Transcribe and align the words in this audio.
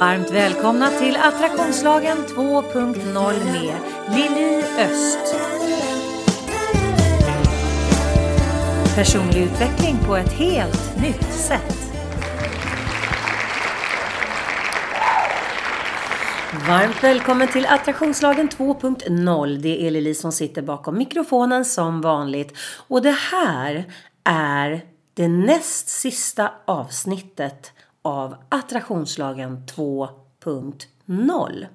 Varmt 0.00 0.30
välkomna 0.30 0.90
till 0.90 1.16
Attraktionslagen 1.16 2.18
2.0 2.18 3.44
med 3.52 3.76
Lili 4.16 4.64
Öst. 4.78 5.36
Personlig 8.94 9.42
utveckling 9.42 9.96
på 10.06 10.16
ett 10.16 10.32
helt 10.32 11.02
nytt 11.02 11.32
sätt. 11.32 11.92
Varmt 16.68 17.04
välkommen 17.04 17.48
till 17.48 17.66
Attraktionslagen 17.66 18.48
2.0. 18.48 19.56
Det 19.56 19.86
är 19.86 19.90
Lili 19.90 20.14
som 20.14 20.32
sitter 20.32 20.62
bakom 20.62 20.98
mikrofonen 20.98 21.64
som 21.64 22.00
vanligt. 22.00 22.52
Och 22.88 23.02
det 23.02 23.16
här 23.32 23.84
är 24.24 24.84
det 25.14 25.28
näst 25.28 25.88
sista 25.88 26.52
avsnittet 26.64 27.72
av 28.04 28.36
Attraktionslagen 28.48 29.62
2.0. 29.66 31.66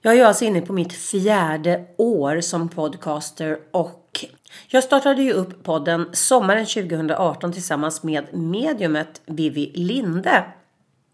Jag 0.00 0.16
är 0.16 0.24
alltså 0.24 0.44
inne 0.44 0.60
på 0.60 0.72
mitt 0.72 0.92
fjärde 0.92 1.86
år 1.96 2.40
som 2.40 2.68
podcaster 2.68 3.58
och 3.70 4.24
jag 4.68 4.84
startade 4.84 5.22
ju 5.22 5.32
upp 5.32 5.62
podden 5.62 6.08
sommaren 6.12 6.66
2018 6.66 7.52
tillsammans 7.52 8.02
med 8.02 8.34
mediumet 8.34 9.20
Vivi 9.26 9.72
Linde. 9.74 10.44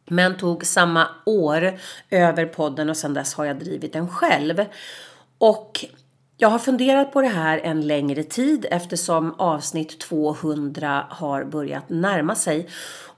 Men 0.07 0.37
tog 0.37 0.67
samma 0.67 1.09
år 1.27 1.79
över 2.11 2.47
podden 2.47 2.91
och 2.91 2.97
sedan 2.97 3.15
dess 3.15 3.35
har 3.35 3.45
jag 3.45 3.59
drivit 3.59 3.93
den 3.93 4.09
själv. 4.09 4.65
Och 5.39 5.85
jag 6.43 6.49
har 6.49 6.59
funderat 6.59 7.13
på 7.13 7.21
det 7.21 7.29
här 7.29 7.59
en 7.59 7.87
längre 7.87 8.23
tid 8.23 8.67
eftersom 8.71 9.35
avsnitt 9.39 10.01
200 10.01 11.07
har 11.11 11.45
börjat 11.45 11.89
närma 11.89 12.35
sig. 12.35 12.69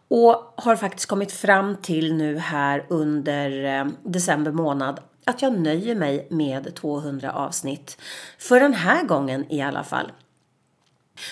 Och 0.09 0.55
har 0.57 0.77
faktiskt 0.77 1.09
kommit 1.09 1.33
fram 1.33 1.77
till 1.77 2.15
nu 2.15 2.39
här 2.39 2.87
under 2.89 3.79
eh, 3.81 3.87
december 4.03 4.53
månad 4.53 5.01
att 5.25 5.43
jag 5.43 5.59
nöjer 5.59 5.95
mig 5.95 6.27
med 6.31 6.75
200 6.75 7.33
avsnitt. 7.33 7.99
För 8.39 8.61
den 8.61 8.75
här 8.75 9.05
gången 9.05 9.53
i 9.53 9.63
alla 9.63 9.85
fall. 9.85 10.13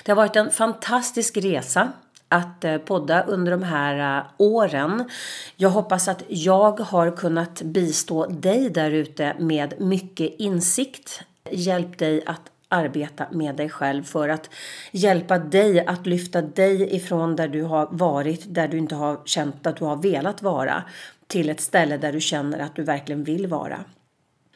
Det 0.04 0.12
har 0.12 0.16
varit 0.16 0.36
en 0.36 0.50
fantastisk 0.50 1.36
resa 1.36 1.92
att 2.28 2.64
eh, 2.64 2.78
podda 2.78 3.22
under 3.22 3.52
de 3.52 3.62
här 3.62 4.18
eh, 4.18 4.24
åren. 4.38 5.10
Jag 5.56 5.70
hoppas 5.70 6.08
att 6.08 6.22
jag 6.28 6.80
har 6.80 7.16
kunnat 7.16 7.62
bistå 7.62 8.26
dig 8.26 8.70
där 8.70 8.90
ute 8.90 9.36
med 9.38 9.74
mycket 9.80 10.34
insikt 10.38 11.24
hjälp 11.52 11.98
dig 11.98 12.22
att 12.26 12.50
arbeta 12.68 13.26
med 13.30 13.56
dig 13.56 13.68
själv 13.68 14.02
för 14.02 14.28
att 14.28 14.50
hjälpa 14.90 15.38
dig 15.38 15.86
att 15.86 16.06
lyfta 16.06 16.42
dig 16.42 16.96
ifrån 16.96 17.36
där 17.36 17.48
du 17.48 17.62
har 17.62 17.88
varit, 17.90 18.54
där 18.54 18.68
du 18.68 18.78
inte 18.78 18.94
har 18.94 19.20
känt 19.24 19.66
att 19.66 19.76
du 19.76 19.84
har 19.84 19.96
velat 19.96 20.42
vara 20.42 20.82
till 21.26 21.50
ett 21.50 21.60
ställe 21.60 21.96
där 21.96 22.12
du 22.12 22.20
känner 22.20 22.58
att 22.58 22.76
du 22.76 22.82
verkligen 22.82 23.24
vill 23.24 23.46
vara. 23.46 23.84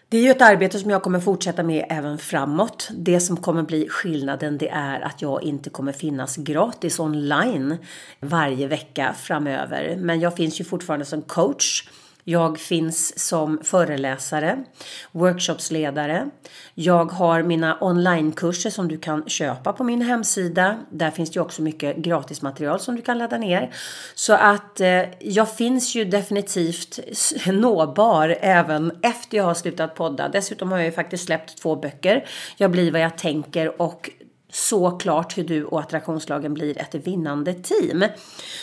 Det 0.09 0.19
är 0.19 0.23
ju 0.23 0.31
ett 0.31 0.43
arbete 0.43 0.79
som 0.79 0.91
jag 0.91 1.03
kommer 1.03 1.21
fortsätta 1.21 1.63
med 1.63 1.87
även 1.89 2.19
framåt. 2.19 2.91
Det 2.97 3.21
som 3.21 3.37
kommer 3.37 3.63
bli 3.63 3.89
skillnaden 3.89 4.59
det 4.59 4.69
är 4.69 5.01
att 5.01 5.23
jag 5.23 5.43
inte 5.43 5.71
kommer 5.71 5.93
finnas 5.93 6.37
gratis 6.37 7.01
online 7.01 7.77
varje 8.21 8.67
vecka 8.67 9.15
framöver. 9.19 9.97
Men 9.99 10.21
jag 10.21 10.37
finns 10.37 10.61
ju 10.61 10.65
fortfarande 10.65 11.05
som 11.05 11.23
coach 11.23 11.89
jag 12.29 12.59
finns 12.59 13.19
som 13.29 13.59
föreläsare, 13.63 14.65
workshopsledare. 15.13 16.31
Jag 16.75 17.13
har 17.13 17.43
mina 17.43 17.79
onlinekurser 17.81 18.71
som 18.71 18.89
du 18.89 18.99
kan 18.99 19.29
köpa 19.29 19.73
på 19.73 19.85
min 19.85 20.03
hemsida. 20.03 20.79
Där 20.91 21.11
finns 21.11 21.31
det 21.31 21.41
också 21.41 21.63
mycket 21.63 21.97
gratismaterial 21.97 22.81
som 22.81 22.97
du 22.97 23.03
kan 23.03 23.19
ladda 23.19 23.39
ner. 23.39 23.71
Så 24.15 24.33
att 24.33 24.81
eh, 24.81 25.03
jag 25.19 25.57
finns 25.57 25.95
ju 25.95 26.05
definitivt 26.05 26.99
nåbar 27.47 28.37
även 28.41 28.93
efter 29.03 29.37
jag 29.37 29.45
har 29.45 29.55
slutat 29.55 29.95
podda. 29.95 30.29
Dessutom 30.29 30.71
har 30.71 30.79
jag 30.79 30.87
ju 30.87 30.93
faktiskt 30.93 31.25
släppt 31.25 31.59
två 31.59 31.77
böcker. 31.77 32.27
Jag 32.57 32.71
blir 32.71 32.93
vad 32.93 33.01
jag 33.01 33.19
tänker 33.19 33.83
och 33.83 34.11
såklart 34.57 35.39
hur 35.39 35.45
du 35.45 35.65
och 35.65 35.81
attraktionslagen 35.81 36.55
blir 36.55 36.79
ett 36.79 36.95
vinnande 36.95 37.55
team. 37.55 38.05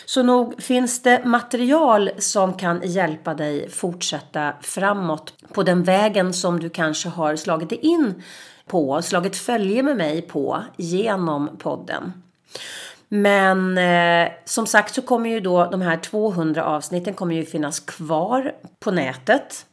Så 0.06 0.24
nog 0.24 0.62
finns 0.62 1.02
det 1.02 1.26
material 1.26 2.09
som 2.18 2.54
kan 2.54 2.81
hjälpa 2.84 3.34
dig 3.34 3.70
fortsätta 3.70 4.54
framåt 4.62 5.34
på 5.54 5.64
den 5.64 5.84
vägen 5.84 6.34
som 6.34 6.59
du 6.59 6.70
kanske 6.70 7.09
har 7.09 7.36
slagit 7.36 7.70
dig 7.70 7.80
in 7.81 8.24
på, 8.68 9.02
slagit 9.02 9.36
följe 9.36 9.84
med 9.84 9.98
mig 9.98 10.22
på 10.22 10.64
genom 10.78 11.50
podden. 11.58 12.14
Men 13.08 13.78
eh, 13.78 14.31
som 14.46 14.68
sagt 14.68 14.96
så 14.96 15.02
kommer 15.02 15.30
ju 15.30 15.40
då 15.40 15.66
de 15.66 15.81
här 15.81 15.98
200 15.98 16.66
avsnitten 16.66 17.14
kommer 17.14 17.36
ju 17.36 17.46
finnas 17.46 17.80
kvar 17.80 18.52
på 18.80 18.92
nätet. 18.92 19.66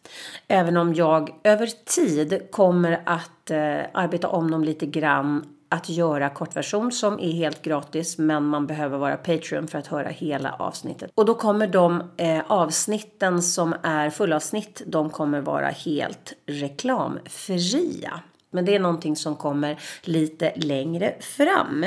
Även 0.48 0.76
om 0.76 0.94
jag 0.94 1.34
över 1.44 1.66
tid 1.84 2.50
kommer 2.50 3.02
att 3.06 3.50
eh, 3.50 3.81
arbeta 3.92 4.28
om 4.28 4.50
dem 4.50 4.64
lite 4.64 4.87
grann 4.87 5.47
att 5.70 5.88
göra 5.88 6.28
kortversion 6.28 6.92
som 6.92 7.20
är 7.20 7.32
helt 7.32 7.62
gratis 7.62 8.19
men 8.19 8.44
man 8.44 8.66
behöver 8.66 8.98
vara 8.98 9.16
Patreon 9.16 9.69
för 9.69 9.78
att 9.78 9.86
höra 9.86 10.08
hela 10.08 10.53
avsnittet. 10.53 11.10
Och 11.14 11.25
då 11.25 11.34
kommer 11.34 11.66
de 11.66 12.03
eh, 12.16 12.41
avsnitten 12.47 13.42
som 13.42 13.75
är 13.82 14.10
fullavsnitt, 14.10 14.82
de 14.86 15.10
kommer 15.10 15.41
vara 15.41 15.69
helt 15.69 16.32
reklamfria. 16.47 18.20
Men 18.50 18.64
det 18.64 18.75
är 18.75 18.81
någonting 18.81 19.16
som 19.16 19.36
kommer 19.36 19.81
lite 20.03 20.53
längre 20.56 21.14
fram. 21.20 21.87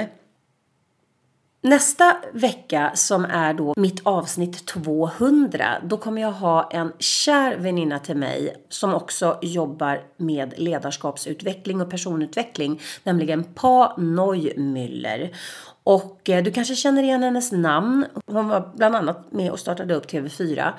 Nästa 1.66 2.18
vecka 2.34 2.92
som 2.96 3.26
är 3.26 3.54
då 3.54 3.74
mitt 3.78 4.08
avsnitt 4.08 4.66
200 4.66 5.66
då 5.84 5.98
kommer 5.98 6.22
jag 6.22 6.32
ha 6.32 6.70
en 6.72 6.94
kär 7.00 7.58
väninna 7.58 8.00
till 8.00 8.18
mig 8.18 8.66
som 8.70 8.94
också 8.94 9.40
jobbar 9.42 10.02
med 10.18 10.54
ledarskapsutveckling 10.58 11.82
och 11.82 11.90
personutveckling 11.90 12.82
nämligen 13.04 13.44
Pa 13.44 13.96
Neumüller. 13.98 15.36
Och 15.84 16.30
eh, 16.30 16.44
du 16.44 16.52
kanske 16.52 16.76
känner 16.76 17.04
igen 17.04 17.24
hennes 17.24 17.52
namn. 17.52 18.06
Hon 18.26 18.48
var 18.48 18.72
bland 18.76 18.96
annat 18.96 19.32
med 19.32 19.52
och 19.52 19.60
startade 19.60 19.96
upp 19.96 20.06
TV4. 20.12 20.72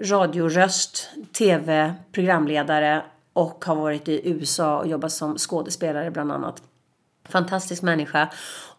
Radioröst, 0.00 1.10
TV-programledare 1.38 3.02
och 3.32 3.64
har 3.64 3.76
varit 3.76 4.08
i 4.08 4.30
USA 4.30 4.78
och 4.78 4.88
jobbat 4.88 5.12
som 5.12 5.38
skådespelare 5.38 6.10
bland 6.10 6.32
annat. 6.32 6.62
Fantastisk 7.28 7.82
människa. 7.82 8.28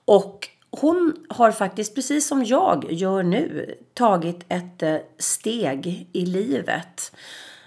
Och 0.06 0.50
hon 0.80 1.14
har 1.30 1.52
faktiskt, 1.52 1.96
precis 1.96 2.28
som 2.28 2.44
jag 2.44 2.86
gör 2.92 3.24
nu, 3.24 3.76
tagit 3.94 4.46
ett 4.50 4.84
eh, 4.84 4.96
steg 5.18 6.10
i 6.12 6.26
livet. 6.26 7.12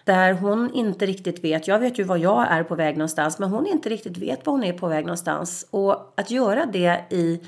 Där 0.04 0.32
hon 0.32 0.74
inte 0.74 1.06
riktigt 1.06 1.44
vet, 1.44 1.68
jag 1.68 1.78
vet 1.78 1.98
ju 1.98 2.04
var 2.04 2.16
jag 2.16 2.46
är 2.50 2.62
på 2.62 2.74
väg 2.74 2.96
någonstans, 2.96 3.38
men 3.38 3.50
hon 3.50 3.66
inte 3.66 3.88
riktigt 3.88 4.18
vet 4.18 4.46
var 4.46 4.52
hon 4.52 4.64
är 4.64 4.72
på 4.72 4.88
väg 4.88 5.04
någonstans. 5.04 5.66
Och 5.70 6.12
att 6.16 6.30
göra 6.30 6.66
det 6.66 7.04
i 7.10 7.40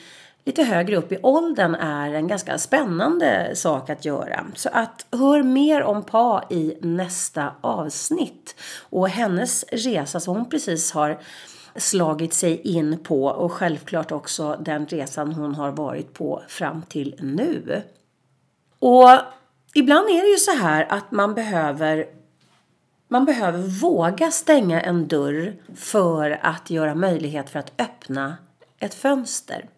lite 0.45 0.63
högre 0.63 0.97
upp 0.97 1.13
i 1.13 1.19
åldern 1.23 1.75
är 1.75 2.15
en 2.15 2.29
ganska 2.29 2.59
spännande 2.59 3.51
sak 3.55 3.91
att 3.91 4.05
göra. 4.05 4.47
Så 4.55 4.69
att 4.73 5.07
hör 5.13 5.43
mer 5.43 5.83
om 5.83 6.03
Pa 6.03 6.45
i 6.51 6.77
nästa 6.81 7.53
avsnitt 7.61 8.55
och 8.91 9.09
hennes 9.09 9.65
resa 9.73 10.21
som 10.21 10.37
hon 10.37 10.51
precis 10.51 10.93
har 10.93 11.21
slagit 11.77 12.35
sig 12.35 12.61
in 12.61 12.99
på 12.99 13.25
och 13.25 13.53
självklart 13.53 14.13
också 14.13 14.57
den 14.61 14.87
resan 14.87 15.33
hon 15.33 15.55
har 15.55 15.71
varit 15.71 16.15
på 16.15 16.43
fram 16.49 16.83
till 16.83 17.15
nu. 17.19 17.83
Och 18.79 19.09
ibland 19.75 20.09
är 20.09 20.23
det 20.23 20.31
ju 20.31 20.37
så 20.37 20.57
här 20.57 20.87
att 20.89 21.11
man 21.11 21.35
behöver 21.35 22.07
man 23.09 23.25
behöver 23.25 23.59
våga 23.59 24.31
stänga 24.31 24.81
en 24.81 25.09
dörr 25.09 25.55
för 25.77 26.39
att 26.43 26.71
göra 26.71 26.95
möjlighet 26.95 27.51
för 27.51 27.59
att 27.59 27.73
öppna 27.79 28.37
ett 28.79 28.95
fönster. 28.95 29.69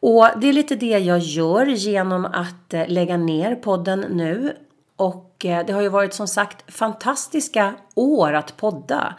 Och 0.00 0.28
det 0.36 0.48
är 0.48 0.52
lite 0.52 0.76
det 0.76 0.98
jag 0.98 1.18
gör 1.18 1.66
genom 1.66 2.24
att 2.24 2.74
eh, 2.74 2.88
lägga 2.88 3.16
ner 3.16 3.54
podden 3.56 4.00
nu. 4.00 4.56
Och 4.96 5.44
eh, 5.44 5.66
det 5.66 5.72
har 5.72 5.82
ju 5.82 5.88
varit 5.88 6.14
som 6.14 6.28
sagt 6.28 6.74
fantastiska 6.74 7.74
år 7.94 8.32
att 8.32 8.56
podda. 8.56 9.14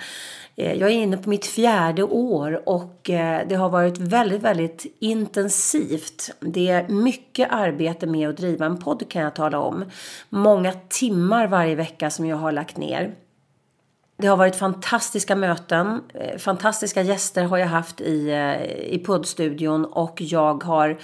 Eh, 0.55 0.73
jag 0.73 0.89
är 0.89 0.93
inne 0.93 1.17
på 1.17 1.29
mitt 1.29 1.45
fjärde 1.45 2.03
år 2.03 2.69
och 2.69 3.09
eh, 3.09 3.47
det 3.47 3.55
har 3.55 3.69
varit 3.69 3.97
väldigt, 3.97 4.41
väldigt 4.41 4.85
intensivt. 4.99 6.31
Det 6.39 6.69
är 6.69 6.87
mycket 6.87 7.51
arbete 7.51 8.07
med 8.07 8.29
att 8.29 8.37
driva 8.37 8.65
en 8.65 8.77
podd 8.77 9.09
kan 9.09 9.21
jag 9.21 9.35
tala 9.35 9.59
om. 9.59 9.85
Många 10.29 10.73
timmar 10.89 11.47
varje 11.47 11.75
vecka 11.75 12.09
som 12.09 12.25
jag 12.25 12.37
har 12.37 12.51
lagt 12.51 12.77
ner. 12.77 13.15
Det 14.19 14.27
har 14.27 14.37
varit 14.37 14.55
fantastiska 14.55 15.35
möten, 15.35 16.01
fantastiska 16.37 17.01
gäster 17.01 17.43
har 17.43 17.57
jag 17.57 17.67
haft 17.67 18.01
i, 18.01 18.31
i 18.89 18.99
poddstudion 18.99 19.85
och 19.85 20.21
jag 20.21 20.63
har 20.63 20.97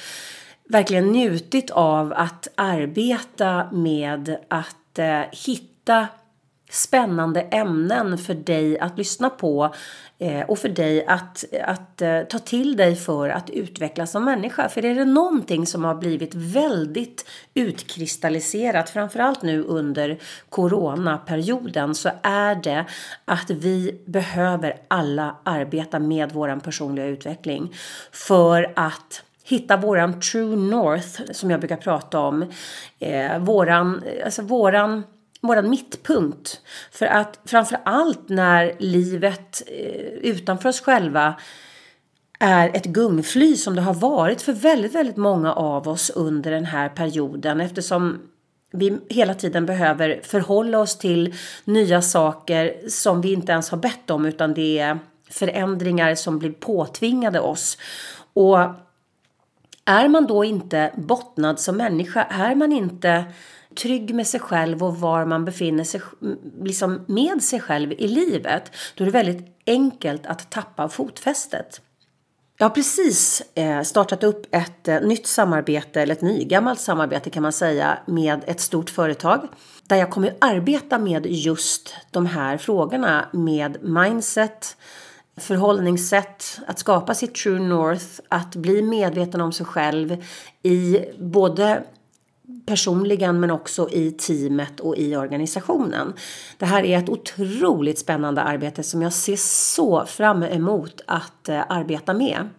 verkligen 0.74 1.12
njutit 1.12 1.72
av 1.72 2.14
att 2.16 2.48
arbeta 2.56 3.72
med 3.72 4.38
att 4.48 5.00
eh, 5.00 5.22
hitta 5.31 6.08
spännande 6.70 7.42
ämnen 7.42 8.18
för 8.18 8.34
dig 8.34 8.80
att 8.80 8.98
lyssna 8.98 9.30
på 9.30 9.74
eh, 10.20 10.42
och 10.42 10.60
för 10.60 10.70
dig 10.70 11.06
att, 11.06 11.44
att 11.64 12.02
eh, 12.02 12.22
ta 12.22 12.40
till 12.40 12.78
dig 12.78 12.96
för 12.96 13.30
att 13.30 13.50
utvecklas 13.50 14.12
som 14.12 14.25
människa. 14.25 14.70
För 14.70 14.86
är 14.86 14.96
det 14.96 15.06
någonting 15.06 15.68
som 15.68 15.84
har 15.84 15.96
blivit 15.96 16.36
väldigt 16.36 17.30
utkristalliserat, 17.54 18.90
framförallt 18.90 19.42
nu 19.42 19.64
under 19.64 20.19
coronaperioden, 20.50 21.96
så 21.96 22.10
är 22.24 22.56
det 22.56 22.86
att 23.26 23.50
vi 23.50 24.02
behöver 24.06 24.78
alla 24.88 25.36
arbeta 25.44 26.00
med 26.00 26.31
vår 26.31 26.60
personliga 26.60 27.06
utveckling 27.06 27.74
för 28.12 28.74
att 28.76 29.24
hitta 29.44 29.78
våran 29.78 30.19
true 30.19 30.56
north 30.56 31.31
som 31.31 31.51
jag 31.51 31.60
brukar 31.60 31.78
prata 31.78 32.19
om. 32.19 32.51
Eh, 33.00 33.40
våran, 33.40 34.04
alltså 34.25 34.42
våran 34.42 35.04
våran 35.42 35.69
mittpunkt. 35.69 36.62
För 36.92 37.06
att 37.06 37.40
framför 37.45 37.78
allt 37.86 38.30
när 38.30 38.75
livet 38.80 39.63
eh, 39.68 40.06
utanför 40.06 40.69
oss 40.69 40.81
själva 40.81 41.36
är 42.40 42.75
ett 42.75 42.86
gungfly 42.86 43.56
som 43.56 43.75
det 43.75 43.81
har 43.81 43.94
varit 43.94 44.42
för 44.42 44.54
väldigt, 44.54 44.95
väldigt 44.95 45.18
många 45.18 45.54
av 45.54 45.88
oss 45.88 46.10
under 46.10 46.51
den 46.51 46.66
här 46.66 46.90
perioden 46.90 47.62
eftersom 47.62 48.19
vi 48.72 48.98
hela 49.10 49.34
tiden 49.34 49.66
behöver 49.66 50.22
förhålla 50.24 50.80
oss 50.80 50.98
till 50.98 51.34
nya 51.63 52.01
saker 52.01 52.90
som 52.90 53.22
vi 53.22 53.34
inte 53.34 53.51
ens 53.51 53.69
har 53.69 53.78
bett 53.78 54.10
om 54.10 54.25
utan 54.25 54.54
det 54.54 54.80
är 54.80 55.00
förändringar 55.30 56.16
som 56.16 56.40
blir 56.40 56.51
påtvingade 56.51 57.40
oss. 57.40 57.78
Och 58.34 58.57
är 59.85 60.07
man 60.07 60.27
då 60.27 60.44
inte 60.44 60.91
bottnad 60.97 61.59
som 61.59 61.77
människa, 61.77 62.24
är 62.24 62.56
man 62.56 62.71
inte 62.71 63.25
trygg 63.75 64.15
med 64.15 64.27
sig 64.27 64.39
själv 64.39 64.83
och 64.83 64.97
var 64.97 65.25
man 65.25 65.45
befinner 65.45 65.83
sig 65.83 66.01
liksom 66.62 67.06
med 67.07 67.44
sig 67.44 67.59
själv 67.59 67.91
i 67.91 68.07
livet, 68.07 68.71
då 68.95 69.03
är 69.03 69.06
det 69.06 69.12
väldigt 69.12 69.57
enkelt 69.65 70.25
att 70.25 70.51
tappa 70.51 70.89
fotfästet. 70.89 71.81
Jag 72.57 72.65
har 72.65 72.75
precis 72.75 73.44
eh, 73.56 73.81
startat 73.81 74.24
upp 74.24 74.56
ett 74.56 74.88
eh, 74.88 75.01
nytt 75.01 75.27
samarbete, 75.27 76.01
eller 76.01 76.15
ett 76.15 76.21
nygammalt 76.21 76.80
samarbete 76.80 77.30
kan 77.30 77.44
man 77.44 77.51
säga, 77.51 77.97
med 78.06 78.44
ett 78.47 78.59
stort 78.59 78.89
företag. 78.89 79.47
Där 79.88 79.95
jag 79.95 80.09
kommer 80.12 80.33
arbeta 80.41 81.00
med 81.00 81.25
just 81.25 81.95
de 82.12 82.25
här 82.25 82.57
frågorna 82.57 83.25
med 83.33 83.83
mindset, 83.83 84.77
förhållningssätt, 85.38 86.59
att 86.68 86.80
skapa 86.80 87.13
sitt 87.13 87.35
true 87.35 87.59
north, 87.59 88.06
att 88.27 88.56
bli 88.56 88.81
medveten 88.81 89.41
om 89.41 89.51
sig 89.51 89.65
själv 89.65 90.24
i 90.63 91.00
både 91.19 91.83
personligen 92.65 93.39
men 93.39 93.51
också 93.51 93.89
i 93.89 94.12
teamet 94.12 94.80
och 94.80 94.97
i 94.97 95.15
organisationen. 95.15 96.13
Det 96.57 96.65
här 96.65 96.83
är 96.83 96.97
ett 96.97 97.09
otroligt 97.09 98.00
spännande 98.00 98.41
arbete 98.41 98.83
som 98.83 99.01
jag 99.01 99.13
ser 99.13 99.35
så 99.35 100.06
fram 100.06 100.44
emot 100.44 101.01
att 101.07 101.50
eh, 101.50 101.62
arbeta 101.69 102.13
med. 102.13 102.50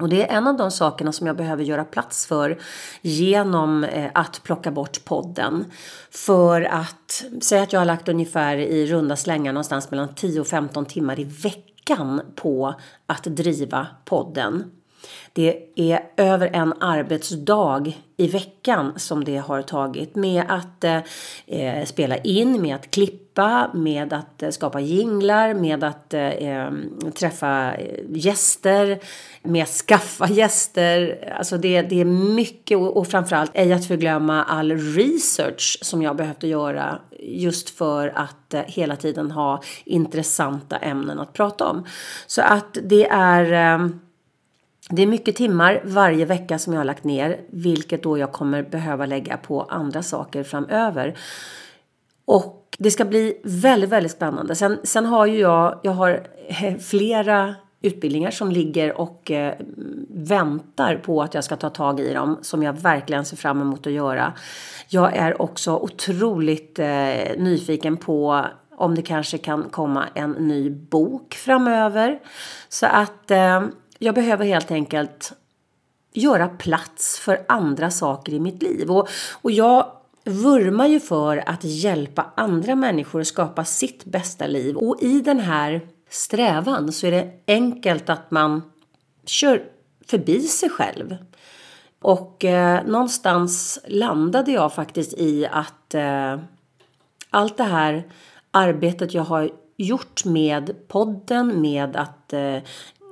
Och 0.00 0.08
det 0.08 0.30
är 0.30 0.36
en 0.36 0.46
av 0.46 0.56
de 0.56 0.70
sakerna 0.70 1.12
som 1.12 1.26
jag 1.26 1.36
behöver 1.36 1.64
göra 1.64 1.84
plats 1.84 2.26
för 2.26 2.58
genom 3.00 3.84
eh, 3.84 4.10
att 4.14 4.40
plocka 4.42 4.70
bort 4.70 5.04
podden. 5.04 5.64
För 6.10 6.62
att 6.62 7.24
säg 7.42 7.60
att 7.60 7.72
jag 7.72 7.80
har 7.80 7.84
lagt 7.84 8.08
ungefär 8.08 8.56
i 8.56 8.86
runda 8.86 9.16
slängar 9.16 9.52
någonstans 9.52 9.90
mellan 9.90 10.14
10 10.14 10.40
och 10.40 10.46
15 10.46 10.86
timmar 10.86 11.20
i 11.20 11.24
veckan 11.24 12.20
på 12.34 12.74
att 13.06 13.24
driva 13.24 13.86
podden. 14.04 14.64
Det 15.32 15.62
är 15.76 16.00
över 16.16 16.50
en 16.52 16.72
arbetsdag 16.80 17.92
i 18.16 18.26
veckan 18.26 18.92
som 18.96 19.24
det 19.24 19.36
har 19.36 19.62
tagit 19.62 20.14
med 20.16 20.44
att 20.48 20.84
eh, 21.46 21.84
spela 21.84 22.16
in, 22.16 22.62
med 22.62 22.74
att 22.74 22.90
klippa, 22.90 23.70
med 23.74 24.12
att 24.12 24.42
eh, 24.42 24.50
skapa 24.50 24.80
jinglar, 24.80 25.54
med 25.54 25.84
att 25.84 26.14
eh, 26.14 26.70
träffa 27.14 27.74
eh, 27.74 28.04
gäster, 28.08 28.98
med 29.42 29.62
att 29.62 29.68
skaffa 29.68 30.28
gäster. 30.30 31.24
Alltså 31.38 31.58
det, 31.58 31.82
det 31.82 32.00
är 32.00 32.04
mycket 32.34 32.78
och, 32.78 32.96
och 32.96 33.06
framförallt 33.06 33.50
ej 33.54 33.72
att 33.72 33.86
förglömma 33.86 34.44
all 34.44 34.72
research 34.72 35.78
som 35.82 36.02
jag 36.02 36.16
behövde 36.16 36.46
göra 36.46 36.98
just 37.22 37.70
för 37.70 38.12
att 38.14 38.54
eh, 38.54 38.62
hela 38.66 38.96
tiden 38.96 39.30
ha 39.30 39.62
intressanta 39.84 40.76
ämnen 40.76 41.20
att 41.20 41.32
prata 41.32 41.66
om. 41.66 41.86
Så 42.26 42.42
att 42.42 42.78
det 42.82 43.08
är 43.08 43.74
eh, 43.74 43.88
det 44.90 45.02
är 45.02 45.06
mycket 45.06 45.36
timmar 45.36 45.80
varje 45.84 46.24
vecka 46.24 46.58
som 46.58 46.72
jag 46.72 46.80
har 46.80 46.84
lagt 46.84 47.04
ner, 47.04 47.40
vilket 47.50 48.02
då 48.02 48.18
jag 48.18 48.32
kommer 48.32 48.62
behöva 48.62 49.06
lägga 49.06 49.36
på 49.36 49.62
andra 49.62 50.02
saker 50.02 50.42
framöver. 50.42 51.18
Och 52.24 52.76
det 52.78 52.90
ska 52.90 53.04
bli 53.04 53.40
väldigt, 53.44 53.90
väldigt 53.90 54.12
spännande. 54.12 54.54
Sen, 54.54 54.78
sen 54.82 55.06
har 55.06 55.26
ju 55.26 55.38
jag, 55.38 55.80
jag 55.82 55.92
har 55.92 56.26
eh, 56.48 56.76
flera 56.76 57.54
utbildningar 57.82 58.30
som 58.30 58.50
ligger 58.50 59.00
och 59.00 59.30
eh, 59.30 59.54
väntar 60.08 60.96
på 60.96 61.22
att 61.22 61.34
jag 61.34 61.44
ska 61.44 61.56
ta 61.56 61.70
tag 61.70 62.00
i 62.00 62.14
dem 62.14 62.38
som 62.42 62.62
jag 62.62 62.72
verkligen 62.72 63.24
ser 63.24 63.36
fram 63.36 63.60
emot 63.60 63.86
att 63.86 63.92
göra. 63.92 64.32
Jag 64.88 65.16
är 65.16 65.42
också 65.42 65.76
otroligt 65.76 66.78
eh, 66.78 67.36
nyfiken 67.36 67.96
på 67.96 68.44
om 68.76 68.94
det 68.94 69.02
kanske 69.02 69.38
kan 69.38 69.62
komma 69.70 70.06
en 70.14 70.30
ny 70.30 70.70
bok 70.70 71.34
framöver. 71.34 72.20
Så 72.68 72.86
att 72.86 73.30
eh, 73.30 73.62
jag 74.02 74.14
behöver 74.14 74.44
helt 74.44 74.70
enkelt 74.70 75.32
göra 76.12 76.48
plats 76.48 77.18
för 77.18 77.44
andra 77.48 77.90
saker 77.90 78.32
i 78.32 78.40
mitt 78.40 78.62
liv. 78.62 78.90
Och, 78.90 79.08
och 79.32 79.50
jag 79.50 79.92
vurmar 80.24 80.86
ju 80.86 81.00
för 81.00 81.48
att 81.48 81.64
hjälpa 81.64 82.26
andra 82.36 82.74
människor 82.74 83.20
att 83.20 83.26
skapa 83.26 83.64
sitt 83.64 84.04
bästa 84.04 84.46
liv. 84.46 84.76
Och 84.76 85.02
i 85.02 85.20
den 85.20 85.40
här 85.40 85.80
strävan 86.08 86.92
så 86.92 87.06
är 87.06 87.10
det 87.10 87.30
enkelt 87.46 88.10
att 88.10 88.30
man 88.30 88.62
kör 89.26 89.62
förbi 90.06 90.40
sig 90.40 90.70
själv. 90.70 91.16
Och 92.00 92.44
eh, 92.44 92.86
någonstans 92.86 93.78
landade 93.86 94.52
jag 94.52 94.74
faktiskt 94.74 95.14
i 95.14 95.46
att 95.46 95.94
eh, 95.94 96.38
allt 97.30 97.56
det 97.56 97.64
här 97.64 98.06
arbetet 98.50 99.14
jag 99.14 99.22
har 99.22 99.50
gjort 99.76 100.24
med 100.24 100.88
podden, 100.88 101.60
med 101.60 101.96
att 101.96 102.32
eh, 102.32 102.56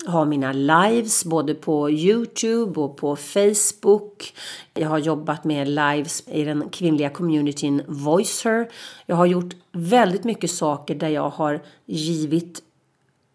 har 0.08 0.24
mina 0.24 0.52
lives 0.52 1.24
både 1.24 1.54
på 1.54 1.90
Youtube 1.90 2.80
och 2.80 2.96
på 2.96 3.16
Facebook. 3.16 4.34
Jag 4.74 4.88
har 4.88 4.98
jobbat 4.98 5.44
med 5.44 5.68
lives 5.68 6.28
i 6.28 6.44
den 6.44 6.68
kvinnliga 6.68 7.10
communityn 7.10 7.82
Voicer. 7.86 8.68
Jag 9.06 9.16
har 9.16 9.26
gjort 9.26 9.54
väldigt 9.72 10.24
mycket 10.24 10.50
saker 10.50 10.94
där 10.94 11.08
jag 11.08 11.30
har 11.30 11.60
givit 11.86 12.62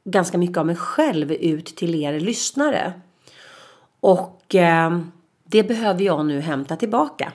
ganska 0.05 0.37
mycket 0.37 0.57
av 0.57 0.65
mig 0.65 0.75
själv 0.75 1.31
ut 1.31 1.65
till 1.65 1.95
er 1.95 2.19
lyssnare. 2.19 2.93
Och 3.99 4.55
eh, 4.55 4.99
det 5.43 5.63
behöver 5.63 6.01
jag 6.01 6.25
nu 6.25 6.39
hämta 6.39 6.75
tillbaka. 6.75 7.31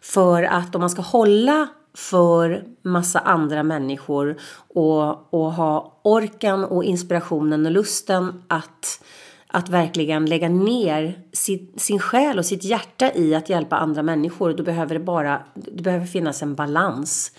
För 0.00 0.42
att 0.42 0.74
om 0.74 0.80
man 0.80 0.90
ska 0.90 1.02
hålla 1.02 1.68
för 1.94 2.64
massa 2.82 3.18
andra 3.18 3.62
människor 3.62 4.36
och, 4.68 5.34
och 5.34 5.52
ha 5.52 6.00
orken 6.02 6.64
och 6.64 6.84
inspirationen 6.84 7.66
och 7.66 7.72
lusten 7.72 8.42
att, 8.48 9.04
att 9.46 9.68
verkligen 9.68 10.26
lägga 10.26 10.48
ner 10.48 11.20
sin, 11.32 11.72
sin 11.76 11.98
själ 11.98 12.38
och 12.38 12.46
sitt 12.46 12.64
hjärta 12.64 13.12
i 13.14 13.34
att 13.34 13.48
hjälpa 13.48 13.76
andra 13.76 14.02
människor. 14.02 14.52
Då 14.52 14.62
behöver 14.62 14.94
det 14.94 15.00
bara 15.00 15.42
det 15.54 15.82
behöver 15.82 16.06
finnas 16.06 16.42
en 16.42 16.54
balans. 16.54 17.32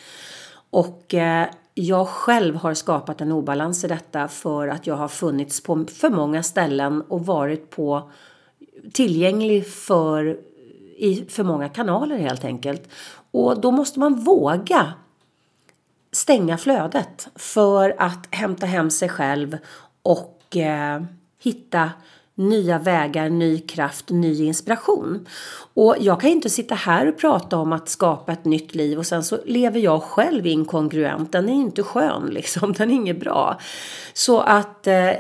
Och 0.70 1.14
eh, 1.14 1.48
jag 1.74 2.08
själv 2.08 2.56
har 2.56 2.74
skapat 2.74 3.22
en 3.22 3.32
obalans 3.32 3.84
i 3.84 3.88
detta 3.88 4.28
för 4.28 4.68
att 4.68 4.88
jag 4.88 4.96
har 4.96 5.08
funnits 5.08 5.64
på 5.64 5.86
för 5.94 6.10
många 6.10 6.44
ställen 6.44 7.02
och 7.02 7.26
varit 7.26 7.70
på 7.70 8.12
tillgänglig 8.94 9.68
för 9.68 10.38
i 11.02 11.26
för 11.30 11.44
många 11.44 11.70
kanaler 11.70 12.18
helt 12.18 12.46
enkelt. 12.46 12.90
Och 13.32 13.62
då 13.62 13.72
måste 13.72 14.00
man 14.00 14.16
våga 14.16 14.94
stänga 16.12 16.58
flödet 16.58 17.28
för 17.36 17.96
att 17.98 18.28
hämta 18.32 18.66
hem 18.66 18.90
sig 18.90 19.10
själv 19.10 19.58
och 20.04 20.58
eh, 20.58 21.02
hitta 21.44 21.90
nya 22.36 22.80
vägar, 22.80 23.30
ny 23.30 23.60
kraft, 23.60 24.10
ny 24.10 24.44
inspiration. 24.44 25.28
Och 25.74 25.96
jag 26.00 26.22
kan 26.22 26.30
inte 26.30 26.50
sitta 26.50 26.76
här 26.76 27.08
och 27.08 27.18
prata 27.18 27.58
om 27.58 27.74
att 27.74 27.90
skapa 27.90 28.32
ett 28.32 28.46
nytt 28.46 28.76
liv 28.76 29.00
och 29.00 29.06
sen 29.06 29.24
så 29.24 29.40
lever 29.46 29.80
jag 29.80 30.04
själv 30.04 30.48
inkongruent. 30.48 31.32
Den 31.32 31.50
är 31.50 31.54
inte 31.54 31.84
skön 31.84 32.26
liksom, 32.32 32.74
den 32.74 32.92
är 32.92 32.96
inget 32.96 33.20
bra. 33.20 33.60
Så 34.14 34.40
att 34.40 34.88
eh, 34.88 35.12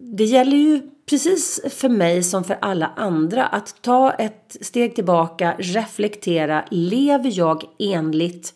det 0.00 0.24
gäller 0.24 0.56
ju 0.56 0.90
precis 1.08 1.60
för 1.70 1.88
mig 1.88 2.22
som 2.22 2.44
för 2.44 2.58
alla 2.60 2.92
andra 2.96 3.46
att 3.46 3.82
ta 3.82 4.12
ett 4.12 4.56
steg 4.60 4.94
tillbaka, 4.94 5.54
reflektera. 5.58 6.64
Lever 6.70 7.38
jag 7.38 7.64
enligt 7.78 8.54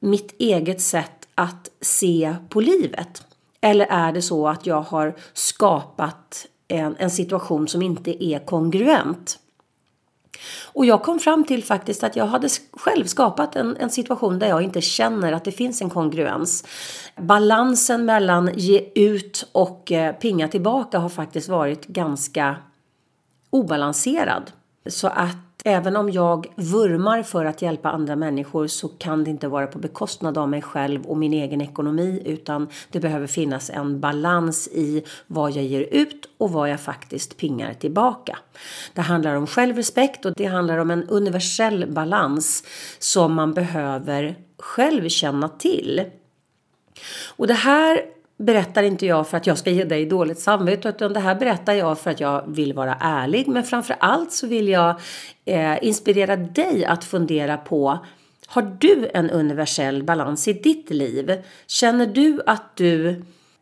mitt 0.00 0.34
eget 0.40 0.80
sätt 0.80 1.28
att 1.34 1.70
se 1.80 2.34
på 2.48 2.60
livet? 2.60 3.22
Eller 3.60 3.86
är 3.86 4.12
det 4.12 4.22
så 4.22 4.48
att 4.48 4.66
jag 4.66 4.80
har 4.80 5.14
skapat 5.32 6.46
en, 6.68 6.96
en 6.98 7.10
situation 7.10 7.68
som 7.68 7.82
inte 7.82 8.24
är 8.24 8.38
kongruent? 8.38 9.38
Och 10.72 10.86
jag 10.86 11.02
kom 11.02 11.18
fram 11.18 11.44
till 11.44 11.64
faktiskt 11.64 12.04
att 12.04 12.16
jag 12.16 12.26
hade 12.26 12.48
själv 12.72 13.04
skapat 13.04 13.56
en, 13.56 13.76
en 13.76 13.90
situation 13.90 14.38
där 14.38 14.48
jag 14.48 14.62
inte 14.62 14.80
känner 14.80 15.32
att 15.32 15.44
det 15.44 15.52
finns 15.52 15.82
en 15.82 15.90
kongruens. 15.90 16.64
Balansen 17.16 18.04
mellan 18.04 18.50
ge 18.54 18.90
ut 18.94 19.48
och 19.52 19.92
eh, 19.92 20.14
pinga 20.14 20.48
tillbaka 20.48 20.98
har 20.98 21.08
faktiskt 21.08 21.48
varit 21.48 21.86
ganska 21.86 22.56
obalanserad. 23.50 24.50
Så 24.86 25.08
att 25.08 25.36
även 25.64 25.96
om 25.96 26.10
jag 26.10 26.46
vurmar 26.56 27.22
för 27.22 27.44
att 27.44 27.62
hjälpa 27.62 27.90
andra 27.90 28.16
människor 28.16 28.66
så 28.66 28.88
kan 28.88 29.24
det 29.24 29.30
inte 29.30 29.48
vara 29.48 29.66
på 29.66 29.78
bekostnad 29.78 30.38
av 30.38 30.48
mig 30.48 30.62
själv 30.62 31.06
och 31.06 31.16
min 31.16 31.32
egen 31.32 31.60
ekonomi 31.60 32.22
utan 32.24 32.68
det 32.90 33.00
behöver 33.00 33.26
finnas 33.26 33.70
en 33.70 34.00
balans 34.00 34.68
i 34.68 35.04
vad 35.26 35.50
jag 35.50 35.64
ger 35.64 35.80
ut 35.80 36.28
och 36.38 36.50
vad 36.50 36.70
jag 36.70 36.80
faktiskt 36.80 37.36
pingar 37.36 37.74
tillbaka. 37.74 38.38
Det 38.94 39.00
handlar 39.00 39.34
om 39.34 39.46
självrespekt 39.46 40.24
och 40.24 40.32
det 40.36 40.46
handlar 40.46 40.78
om 40.78 40.90
en 40.90 41.08
universell 41.08 41.92
balans 41.92 42.64
som 42.98 43.34
man 43.34 43.54
behöver 43.54 44.36
själv 44.58 45.08
känna 45.08 45.48
till. 45.48 46.04
Och 47.36 47.46
det 47.46 47.54
här 47.54 48.13
berättar 48.36 48.82
inte 48.82 49.06
jag 49.06 49.28
för 49.28 49.36
att 49.36 49.46
jag 49.46 49.58
ska 49.58 49.70
ge 49.70 49.84
dig 49.84 50.06
dåligt 50.06 50.38
samvete 50.38 50.88
utan 50.88 51.12
det 51.12 51.20
här 51.20 51.34
berättar 51.34 51.72
jag 51.72 51.98
för 51.98 52.10
att 52.10 52.20
jag 52.20 52.44
vill 52.46 52.72
vara 52.72 52.94
ärlig 53.00 53.48
men 53.48 53.64
framför 53.64 53.96
allt 54.00 54.32
så 54.32 54.46
vill 54.46 54.68
jag 54.68 55.00
eh, 55.44 55.84
inspirera 55.84 56.36
dig 56.36 56.84
att 56.84 57.04
fundera 57.04 57.56
på 57.56 57.98
har 58.46 58.76
du 58.78 59.10
en 59.14 59.30
universell 59.30 60.02
balans 60.02 60.48
i 60.48 60.52
ditt 60.52 60.90
liv? 60.90 61.42
Känner 61.66 62.06
du 62.06 62.40
att 62.46 62.76
du 62.76 63.08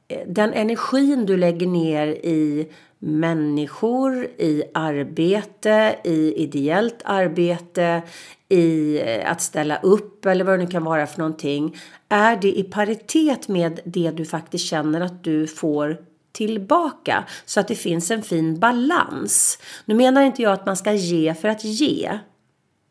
eh, 0.08 0.18
den 0.26 0.52
energin 0.52 1.26
du 1.26 1.36
lägger 1.36 1.66
ner 1.66 2.06
i 2.06 2.68
människor, 3.04 4.24
i 4.24 4.62
arbete, 4.74 5.96
i 6.04 6.34
ideellt 6.42 7.02
arbete, 7.04 8.02
i 8.48 9.00
eh, 9.00 9.30
att 9.30 9.40
ställa 9.40 9.76
upp 9.76 10.26
eller 10.26 10.44
vad 10.44 10.58
det 10.58 10.64
nu 10.64 10.70
kan 10.70 10.84
vara 10.84 11.06
för 11.06 11.18
någonting. 11.18 11.76
Är 12.08 12.36
det 12.36 12.58
i 12.58 12.62
paritet 12.62 13.48
med 13.48 13.80
det 13.84 14.10
du 14.10 14.24
faktiskt 14.24 14.66
känner 14.66 15.00
att 15.00 15.24
du 15.24 15.46
får 15.46 15.96
tillbaka 16.32 17.24
så 17.44 17.60
att 17.60 17.68
det 17.68 17.74
finns 17.74 18.10
en 18.10 18.22
fin 18.22 18.58
balans. 18.58 19.58
Nu 19.84 19.94
menar 19.94 20.22
inte 20.22 20.42
jag 20.42 20.52
att 20.52 20.66
man 20.66 20.76
ska 20.76 20.92
ge 20.92 21.34
för 21.34 21.48
att 21.48 21.64
ge. 21.64 22.18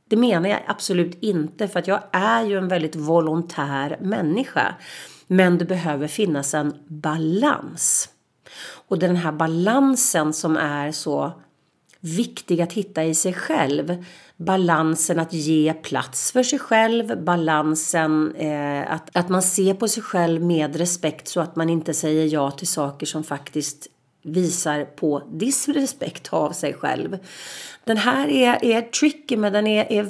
Det 0.10 0.18
menar 0.18 0.50
jag 0.50 0.60
absolut 0.68 1.18
inte 1.24 1.68
för 1.68 1.80
att 1.80 1.88
jag 1.88 2.04
är 2.12 2.44
ju 2.46 2.58
en 2.58 2.68
väldigt 2.68 2.96
volontär 2.96 3.98
människa. 4.02 4.76
Men 5.28 5.58
det 5.58 5.66
behöver 5.66 6.08
finnas 6.08 6.54
en 6.54 6.74
balans. 6.88 8.10
Och 8.88 9.00
den 9.00 9.16
här 9.16 9.32
balansen 9.32 10.34
som 10.34 10.58
är 10.58 10.92
så 10.92 11.32
viktig 12.02 12.62
att 12.62 12.74
hitta 12.74 13.04
i 13.04 13.16
sig 13.16 13.34
själv. 13.34 14.06
Balansen 14.38 15.20
att 15.20 15.34
ge 15.34 15.74
plats 15.74 16.32
för 16.32 16.44
sig 16.44 16.60
själv, 16.60 17.24
balansen 17.24 18.36
eh, 18.36 18.92
att, 18.92 19.10
att 19.14 19.30
man 19.30 19.42
ser 19.42 19.74
på 19.74 19.88
sig 19.88 20.04
själv 20.04 20.44
med 20.44 20.76
respekt 20.76 21.28
så 21.28 21.42
att 21.42 21.56
man 21.56 21.70
inte 21.70 21.94
säger 21.94 22.26
ja 22.26 22.52
till 22.52 22.68
saker 22.68 23.06
som 23.06 23.24
faktiskt 23.24 23.88
visar 24.24 24.86
på 24.86 25.24
disrespekt 25.32 26.34
av 26.34 26.52
sig 26.52 26.74
själv. 26.74 27.18
Den 27.84 27.98
här 27.98 28.28
är, 28.28 28.66
är 28.66 28.82
tricky 28.82 29.38
men 29.38 29.54
den 29.54 29.68
är, 29.68 29.92
är 29.92 30.04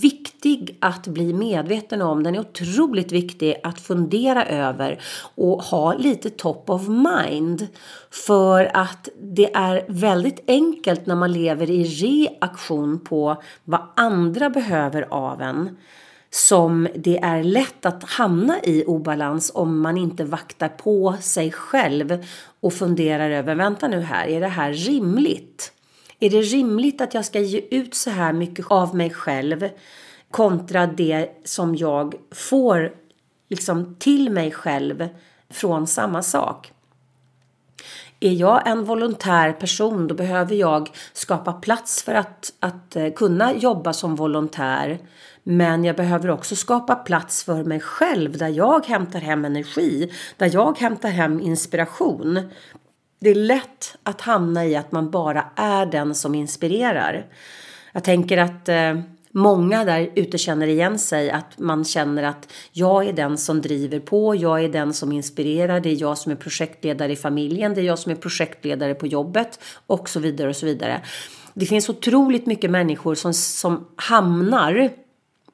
viktig 0.00 0.25
att 0.80 1.06
bli 1.06 1.32
medveten 1.32 2.02
om. 2.02 2.22
Den 2.22 2.34
är 2.34 2.40
otroligt 2.40 3.12
viktig 3.12 3.60
att 3.62 3.80
fundera 3.80 4.46
över 4.46 5.00
och 5.34 5.62
ha 5.62 5.94
lite 5.94 6.30
top 6.30 6.70
of 6.70 6.88
mind. 6.88 7.66
För 8.10 8.76
att 8.76 9.08
det 9.20 9.54
är 9.54 9.84
väldigt 9.88 10.44
enkelt 10.46 11.06
när 11.06 11.16
man 11.16 11.32
lever 11.32 11.70
i 11.70 11.84
reaktion 11.84 13.00
på 13.00 13.42
vad 13.64 13.82
andra 13.96 14.50
behöver 14.50 15.06
av 15.10 15.42
en 15.42 15.76
som 16.30 16.88
det 16.94 17.18
är 17.18 17.42
lätt 17.42 17.86
att 17.86 18.04
hamna 18.04 18.60
i 18.62 18.84
obalans 18.84 19.52
om 19.54 19.80
man 19.80 19.98
inte 19.98 20.24
vaktar 20.24 20.68
på 20.68 21.16
sig 21.20 21.52
själv 21.52 22.24
och 22.60 22.72
funderar 22.72 23.30
över, 23.30 23.54
vänta 23.54 23.88
nu 23.88 24.00
här, 24.00 24.26
är 24.26 24.40
det 24.40 24.48
här 24.48 24.72
rimligt? 24.72 25.72
Är 26.20 26.30
det 26.30 26.40
rimligt 26.40 27.00
att 27.00 27.14
jag 27.14 27.24
ska 27.24 27.40
ge 27.40 27.60
ut 27.70 27.94
så 27.94 28.10
här 28.10 28.32
mycket 28.32 28.66
av 28.68 28.96
mig 28.96 29.10
själv 29.10 29.68
kontra 30.30 30.86
det 30.86 31.28
som 31.44 31.76
jag 31.76 32.14
får 32.30 32.94
liksom 33.48 33.96
till 33.98 34.30
mig 34.30 34.50
själv 34.50 35.08
från 35.50 35.86
samma 35.86 36.22
sak? 36.22 36.72
Är 38.20 38.32
jag 38.32 38.68
en 38.68 38.84
volontär 38.84 39.52
person 39.52 40.08
då 40.08 40.14
behöver 40.14 40.54
jag 40.54 40.90
skapa 41.12 41.52
plats 41.52 42.02
för 42.02 42.14
att, 42.14 42.52
att 42.60 42.96
eh, 42.96 43.12
kunna 43.12 43.54
jobba 43.54 43.92
som 43.92 44.14
volontär. 44.16 44.98
Men 45.42 45.84
jag 45.84 45.96
behöver 45.96 46.30
också 46.30 46.56
skapa 46.56 46.94
plats 46.94 47.44
för 47.44 47.64
mig 47.64 47.80
själv 47.80 48.38
där 48.38 48.48
jag 48.48 48.86
hämtar 48.86 49.20
hem 49.20 49.44
energi, 49.44 50.12
där 50.36 50.50
jag 50.52 50.78
hämtar 50.78 51.08
hem 51.08 51.40
inspiration. 51.40 52.50
Det 53.20 53.30
är 53.30 53.34
lätt 53.34 53.96
att 54.02 54.20
hamna 54.20 54.66
i 54.66 54.76
att 54.76 54.92
man 54.92 55.10
bara 55.10 55.44
är 55.56 55.86
den 55.86 56.14
som 56.14 56.34
inspirerar. 56.34 57.26
Jag 57.92 58.04
tänker 58.04 58.38
att 58.38 58.68
eh, 58.68 59.00
många 59.36 59.84
där 59.84 60.10
ute 60.14 60.38
känner 60.38 60.66
igen 60.66 60.98
sig. 60.98 61.30
Att 61.30 61.58
man 61.58 61.84
känner 61.84 62.22
att 62.22 62.52
jag 62.72 63.08
är 63.08 63.12
den 63.12 63.38
som 63.38 63.60
driver 63.60 64.00
på, 64.00 64.34
jag 64.34 64.64
är 64.64 64.68
den 64.68 64.94
som 64.94 65.12
inspirerar, 65.12 65.80
det 65.80 65.90
är 65.90 66.00
jag 66.00 66.18
som 66.18 66.32
är 66.32 66.36
projektledare 66.36 67.12
i 67.12 67.16
familjen, 67.16 67.74
det 67.74 67.80
är 67.80 67.84
jag 67.84 67.98
som 67.98 68.12
är 68.12 68.16
projektledare 68.16 68.94
på 68.94 69.06
jobbet 69.06 69.60
och 69.86 70.08
så 70.08 70.20
vidare 70.20 70.48
och 70.48 70.56
så 70.56 70.66
vidare. 70.66 71.00
Det 71.54 71.66
finns 71.66 71.88
otroligt 71.88 72.46
mycket 72.46 72.70
människor 72.70 73.14
som, 73.14 73.34
som 73.34 73.86
hamnar 73.96 74.90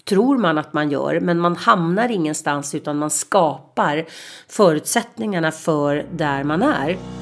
tror 0.05 0.39
man 0.39 0.59
att 0.59 0.73
man 0.73 0.91
gör, 0.91 1.21
men 1.21 1.39
man 1.39 1.57
hamnar 1.57 2.09
ingenstans 2.09 2.75
utan 2.75 2.99
man 2.99 3.11
skapar 3.11 4.05
förutsättningarna 4.49 5.51
för 5.51 6.07
där 6.12 6.45
man 6.45 6.62
är. 6.62 7.22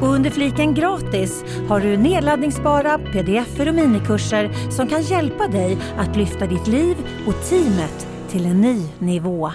Och 0.00 0.08
under 0.08 0.30
fliken 0.30 0.74
gratis 0.74 1.44
har 1.68 1.80
du 1.80 1.96
nedladdningsbara 1.96 2.98
pdf 2.98 3.60
och 3.60 3.74
minikurser 3.74 4.70
som 4.70 4.88
kan 4.88 5.02
hjälpa 5.02 5.48
dig 5.48 5.78
att 5.98 6.16
lyfta 6.16 6.46
ditt 6.46 6.66
liv 6.66 6.96
och 7.26 7.48
teamet 7.50 8.08
till 8.28 8.46
en 8.46 8.60
ny 8.60 8.82
nivå. 8.98 9.50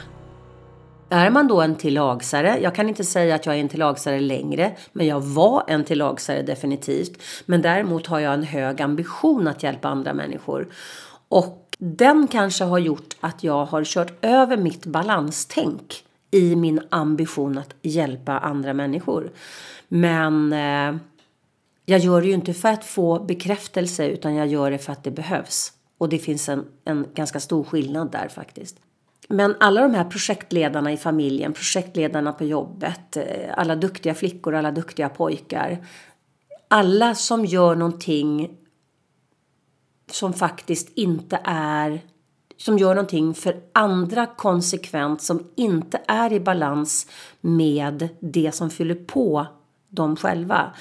Är 1.09 1.29
man 1.29 1.47
då 1.47 1.61
en 1.61 1.75
tillagsare, 1.75 2.59
jag 2.61 2.75
kan 2.75 2.89
inte 2.89 3.03
säga 3.03 3.35
att 3.35 3.45
jag 3.45 3.55
är 3.55 3.59
en 3.59 3.69
tillagsare 3.69 4.19
längre, 4.19 4.71
men 4.93 5.07
jag 5.07 5.21
var 5.21 5.63
en 5.67 5.83
tillagsare 5.83 6.41
definitivt. 6.41 7.21
Men 7.45 7.61
däremot 7.61 8.07
har 8.07 8.19
jag 8.19 8.33
en 8.33 8.43
hög 8.43 8.81
ambition 8.81 9.47
att 9.47 9.63
hjälpa 9.63 9.87
andra 9.87 10.13
människor. 10.13 10.67
Och 11.29 11.67
den 11.77 12.27
kanske 12.27 12.63
har 12.63 12.79
gjort 12.79 13.15
att 13.19 13.43
jag 13.43 13.65
har 13.65 13.83
kört 13.83 14.25
över 14.25 14.57
mitt 14.57 14.85
balanstänk 14.85 16.03
i 16.31 16.55
min 16.55 16.81
ambition 16.89 17.57
att 17.57 17.75
hjälpa 17.81 18.39
andra 18.39 18.73
människor. 18.73 19.31
Men 19.93 20.53
eh, 20.53 21.01
jag 21.85 21.99
gör 21.99 22.21
det 22.21 22.27
ju 22.27 22.33
inte 22.33 22.53
för 22.53 22.69
att 22.69 22.85
få 22.85 23.19
bekräftelse 23.23 24.07
utan 24.07 24.35
jag 24.35 24.47
gör 24.47 24.71
det 24.71 24.77
för 24.77 24.91
att 24.91 25.03
det 25.03 25.11
behövs. 25.11 25.73
Och 25.97 26.09
det 26.09 26.19
finns 26.19 26.49
en, 26.49 26.65
en 26.85 27.07
ganska 27.13 27.39
stor 27.39 27.63
skillnad 27.63 28.11
där 28.11 28.27
faktiskt. 28.27 28.77
Men 29.27 29.55
alla 29.59 29.81
de 29.81 29.93
här 29.93 30.03
projektledarna 30.03 30.91
i 30.91 30.97
familjen, 30.97 31.53
projektledarna 31.53 32.33
på 32.33 32.43
jobbet, 32.43 33.17
eh, 33.17 33.23
alla 33.53 33.75
duktiga 33.75 34.13
flickor, 34.13 34.55
alla 34.55 34.71
duktiga 34.71 35.09
pojkar. 35.09 35.85
Alla 36.67 37.15
som 37.15 37.45
gör 37.45 37.75
någonting 37.75 38.57
som 40.11 40.33
faktiskt 40.33 40.89
inte 40.95 41.39
är 41.43 42.01
som 42.57 42.77
gör 42.77 42.95
någonting 42.95 43.33
för 43.33 43.55
andra 43.73 44.25
konsekvent 44.25 45.21
som 45.21 45.47
inte 45.55 46.01
är 46.07 46.33
i 46.33 46.39
balans 46.39 47.07
med 47.41 48.09
det 48.19 48.51
som 48.55 48.69
fyller 48.69 48.95
på 48.95 49.47
dem 49.91 50.15
själva. 50.15 50.71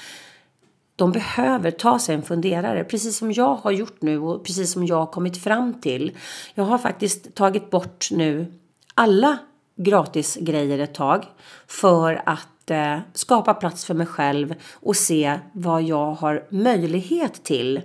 De 0.95 1.11
behöver 1.11 1.71
ta 1.71 1.99
sig 1.99 2.15
en 2.15 2.23
funderare, 2.23 2.83
precis 2.83 3.17
som 3.17 3.31
jag 3.31 3.55
har 3.55 3.71
gjort 3.71 4.01
nu 4.01 4.19
och 4.19 4.45
precis 4.45 4.71
som 4.71 4.85
jag 4.85 4.95
har 4.95 5.05
kommit 5.05 5.43
fram 5.43 5.73
till. 5.73 6.17
Jag 6.53 6.63
har 6.63 6.77
faktiskt 6.77 7.35
tagit 7.35 7.69
bort 7.69 8.07
nu 8.11 8.53
alla 8.95 9.37
gratisgrejer 9.75 10.79
ett 10.79 10.93
tag 10.93 11.25
för 11.67 12.21
att 12.25 12.71
eh, 12.71 12.99
skapa 13.13 13.53
plats 13.53 13.85
för 13.85 13.93
mig 13.93 14.07
själv 14.07 14.55
och 14.73 14.95
se 14.95 15.39
vad 15.53 15.83
jag 15.83 16.11
har 16.13 16.45
möjlighet 16.49 17.43
till 17.43 17.81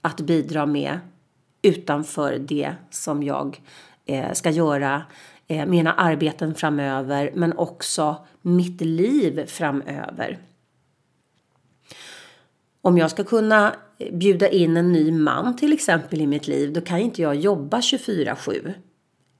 att 0.00 0.20
bidra 0.20 0.66
med 0.66 0.98
utanför 1.62 2.38
det 2.38 2.74
som 2.90 3.22
jag 3.22 3.60
eh, 4.06 4.32
ska 4.32 4.50
göra 4.50 5.02
eh, 5.48 5.66
mina 5.66 5.92
arbeten 5.92 6.54
framöver 6.54 7.30
men 7.34 7.58
också 7.58 8.16
mitt 8.42 8.80
liv 8.80 9.46
framöver. 9.46 10.38
Om 12.82 12.98
jag 12.98 13.10
ska 13.10 13.24
kunna 13.24 13.74
eh, 13.98 14.14
bjuda 14.14 14.48
in 14.48 14.76
en 14.76 14.92
ny 14.92 15.12
man 15.12 15.56
till 15.56 15.72
exempel 15.72 16.20
i 16.20 16.26
mitt 16.26 16.48
liv 16.48 16.72
då 16.72 16.80
kan 16.80 16.98
inte 16.98 17.22
jag 17.22 17.34
jobba 17.34 17.80
24-7. 17.80 18.72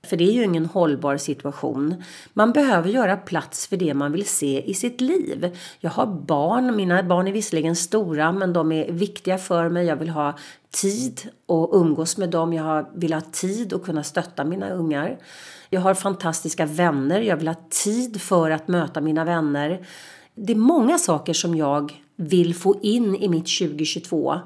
För 0.07 0.17
det 0.17 0.25
är 0.25 0.33
ju 0.33 0.45
ingen 0.45 0.67
hållbar 0.67 1.17
situation. 1.17 2.03
Man 2.33 2.53
behöver 2.53 2.89
göra 2.89 3.17
plats 3.17 3.67
för 3.67 3.77
det 3.77 3.95
man 3.95 4.13
vill 4.13 4.27
se 4.27 4.71
i 4.71 4.75
sitt 4.75 5.01
liv. 5.01 5.57
Jag 5.81 5.91
har 5.91 6.07
barn, 6.07 6.77
mina 6.77 7.03
barn 7.03 7.29
är 7.29 7.33
visserligen 7.33 7.77
stora 7.77 8.33
men 8.33 8.53
de 8.53 8.73
är 8.73 8.93
viktiga 8.93 9.39
för 9.39 9.69
mig. 9.69 9.87
Jag 9.87 9.97
vill 9.97 10.09
ha 10.09 10.39
tid 10.71 11.21
att 11.49 11.71
umgås 11.73 12.17
med 12.17 12.31
dem. 12.31 12.53
Jag 12.53 12.87
vill 12.95 13.13
ha 13.13 13.21
tid 13.21 13.73
att 13.73 13.83
kunna 13.83 14.03
stötta 14.03 14.45
mina 14.45 14.71
ungar. 14.71 15.19
Jag 15.71 15.81
har 15.81 15.95
fantastiska 15.95 16.67
vänner. 16.67 17.21
Jag 17.21 17.37
vill 17.37 17.49
ha 17.49 17.69
tid 17.85 18.21
för 18.21 18.51
att 18.51 18.69
möta 18.69 19.01
mina 19.01 19.25
vänner. 19.25 19.87
Det 20.35 20.53
är 20.53 20.57
många 20.57 20.99
saker 20.99 21.33
som 21.33 21.57
jag 21.57 22.03
vill 22.21 22.55
få 22.55 22.81
in 22.83 23.17
i 23.17 23.29
mitt 23.29 23.59
2022 23.59 24.41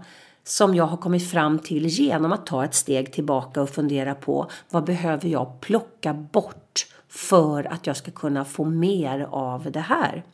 som 0.45 0.75
jag 0.75 0.85
har 0.85 0.97
kommit 0.97 1.31
fram 1.31 1.59
till 1.59 1.87
genom 1.87 2.33
att 2.33 2.47
ta 2.47 2.65
ett 2.65 2.75
steg 2.75 3.13
tillbaka 3.13 3.63
och 3.63 3.71
fundera 3.71 4.15
på 4.15 4.51
vad 4.71 4.85
behöver 4.85 5.29
jag 5.29 5.61
plocka 5.61 6.15
bort 6.15 6.87
för 7.09 7.73
att 7.73 7.87
jag 7.87 7.97
ska 7.97 8.11
kunna 8.11 8.45
få 8.45 8.65
mer 8.65 9.29
av 9.31 9.71
det 9.73 9.81
här. 9.81 10.25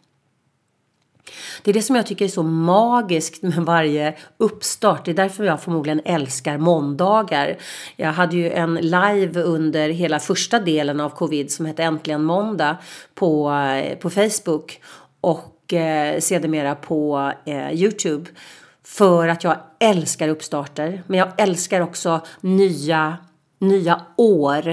Det 1.62 1.70
är 1.70 1.75
det 1.75 1.82
som 1.82 1.97
jag 1.97 2.06
tycker 2.06 2.25
är 2.25 2.28
så 2.28 2.42
magiskt 2.42 3.42
med 3.42 3.54
varje 3.54 4.16
uppstart. 4.37 5.04
Det 5.04 5.11
är 5.11 5.14
därför 5.14 5.44
jag 5.44 5.62
förmodligen 5.62 6.00
älskar 6.04 6.59
måndagar. 6.59 7.56
Jag 7.97 8.12
hade 8.12 8.37
ju 8.37 8.50
en 8.50 8.75
live 8.75 9.42
under 9.42 9.88
hela 9.88 10.18
första 10.18 10.59
delen 10.59 11.00
av 11.00 11.11
covid 11.11 11.52
som 11.52 11.66
hette 11.66 11.82
Äntligen 11.82 12.25
måndag 12.25 12.76
på, 13.14 13.50
eh, 13.50 13.99
på 13.99 14.11
Facebook 14.11 14.80
och 15.20 15.60
eh, 15.73 16.21
sedermera 16.21 16.75
på 16.75 17.33
eh, 17.45 17.73
Youtube. 17.73 18.31
För 18.85 19.29
att 19.29 19.45
jag 19.45 19.57
älskar 19.81 20.29
uppstarter. 20.29 21.03
Men 21.07 21.19
jag 21.19 21.29
älskar 21.37 21.81
också 21.81 22.21
nya, 22.41 23.17
nya 23.59 24.00
år, 24.17 24.69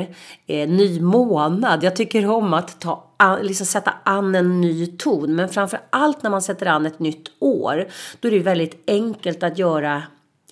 eh, 0.47 0.69
ny 0.69 1.01
månad. 1.01 1.83
Jag 1.83 1.95
tycker 1.95 2.29
om 2.29 2.53
att 2.53 2.79
ta 2.79 3.03
liksom 3.41 3.65
sätta 3.65 3.93
an 4.03 4.35
en 4.35 4.61
ny 4.61 4.87
ton. 4.87 5.35
Men 5.35 5.49
framför 5.49 5.79
allt 5.89 6.23
när 6.23 6.29
man 6.29 6.41
sätter 6.41 6.65
an 6.65 6.85
ett 6.85 6.99
nytt 6.99 7.27
år. 7.39 7.87
Då 8.19 8.27
är 8.27 8.31
det 8.31 8.39
väldigt 8.39 8.83
enkelt 8.87 9.43
att 9.43 9.57
göra 9.57 10.03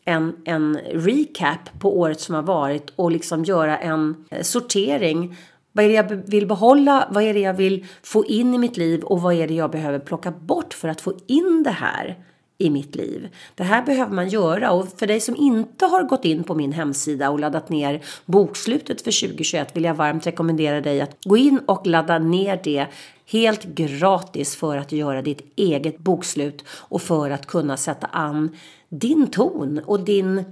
en, 0.06 0.36
en 0.46 0.78
recap 0.78 1.80
på 1.80 2.00
året 2.00 2.20
som 2.20 2.36
har 2.36 2.42
varit 2.42 2.94
och 2.96 3.12
liksom 3.12 3.44
göra 3.44 3.78
en 3.78 4.26
eh, 4.30 4.42
sortering. 4.42 5.38
Vad 5.76 5.86
är 5.86 5.90
det 5.90 5.96
jag 5.96 6.22
vill 6.26 6.48
behålla? 6.48 7.08
Vad 7.12 7.24
är 7.24 7.34
det 7.34 7.40
jag 7.40 7.54
vill 7.54 7.86
få 8.04 8.26
in 8.26 8.54
i 8.54 8.58
mitt 8.58 8.78
liv? 8.78 9.04
Och 9.04 9.22
vad 9.22 9.34
är 9.34 9.48
det 9.48 9.54
jag 9.54 9.72
behöver 9.72 10.00
plocka 10.00 10.32
bort 10.32 10.74
för 10.74 10.88
att 10.88 11.02
få 11.02 11.14
in 11.28 11.64
det 11.64 11.70
här? 11.70 12.18
i 12.58 12.70
mitt 12.70 12.96
liv. 12.96 13.28
Det 13.56 13.64
här 13.64 13.86
behöver 13.86 14.12
man 14.12 14.30
göra 14.30 14.72
och 14.72 14.88
för 15.00 15.08
dig 15.08 15.20
som 15.20 15.36
inte 15.36 15.86
har 15.86 16.04
gått 16.04 16.26
in 16.26 16.44
på 16.44 16.56
min 16.56 16.72
hemsida 16.72 17.30
och 17.30 17.40
laddat 17.40 17.70
ner 17.70 18.02
bokslutet 18.26 19.02
för 19.02 19.28
2021 19.28 19.76
vill 19.78 19.84
jag 19.84 19.96
varmt 19.96 20.28
rekommendera 20.28 20.82
dig 20.82 21.02
att 21.02 21.18
gå 21.26 21.38
in 21.38 21.60
och 21.66 21.88
ladda 21.88 22.20
ner 22.20 22.62
det 22.64 22.88
helt 23.26 23.64
gratis 23.64 24.56
för 24.56 24.78
att 24.78 24.92
göra 24.92 25.22
ditt 25.22 25.42
eget 25.56 25.98
bokslut 25.98 26.64
och 26.70 27.02
för 27.02 27.30
att 27.30 27.46
kunna 27.46 27.78
sätta 27.78 28.08
an 28.08 28.58
din 28.90 29.28
ton 29.28 29.82
och 29.86 30.00
din, 30.00 30.44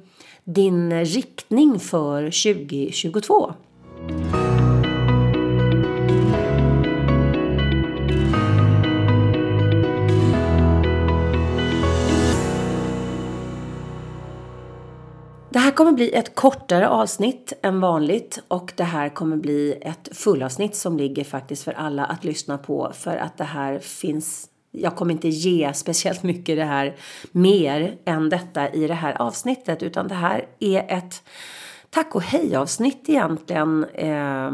din 0.44 1.06
riktning 1.06 1.80
för 1.80 2.24
2022. 2.54 3.54
Kommer 15.76 15.92
bli 15.92 16.14
ett 16.14 16.36
kortare 16.36 16.90
avsnitt 16.90 17.54
än 17.62 17.80
vanligt 17.80 18.44
och 18.48 18.74
det 18.76 18.84
här 18.84 19.10
kommer 19.10 19.38
bli 19.38 19.78
ett 19.82 20.18
fullavsnitt 20.18 20.76
som 20.76 20.98
ligger 20.98 21.24
faktiskt 21.24 21.64
för 21.64 21.72
alla 21.72 22.06
att 22.06 22.24
lyssna 22.24 22.58
på 22.58 22.92
för 22.94 23.18
att 23.18 23.38
det 23.38 23.44
här 23.44 23.80
finns 23.80 24.50
jag 24.76 24.96
kommer 24.96 25.14
inte 25.14 25.28
ge 25.28 25.74
speciellt 25.74 26.24
mycket 26.24 26.58
det 26.58 26.64
här 26.66 26.96
mer 27.32 27.98
än 28.06 28.30
detta 28.30 28.70
i 28.70 28.88
det 28.88 28.94
här 28.94 29.22
avsnittet 29.22 29.84
utan 29.84 30.08
det 30.08 30.16
här 30.16 30.46
är 30.60 30.86
ett 30.98 31.24
tack 31.90 32.16
och 32.16 32.22
hej 32.22 32.56
avsnitt 32.56 33.10
egentligen. 33.10 33.86
Eh, 33.94 34.52